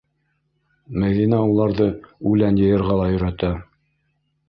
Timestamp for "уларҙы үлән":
1.51-2.61